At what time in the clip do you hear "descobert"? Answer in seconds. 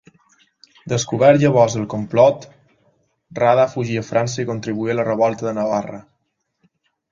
0.93-1.43